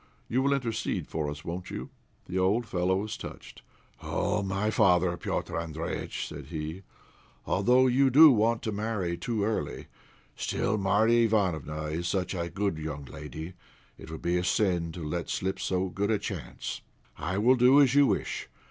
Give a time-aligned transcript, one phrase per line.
[0.27, 1.91] You will intercede for us, won't you?"
[2.25, 3.61] The old fellow was touched.
[4.01, 4.41] "Oh!
[4.41, 6.81] my father, Petr' Andréjïtch," said he,
[7.45, 9.85] "although you do want to marry too early,
[10.35, 13.53] still Marya Ivánofna is such a good young lady
[13.99, 16.81] it would be a sin to let slip so good a chance.
[17.15, 18.49] I will do as you wish.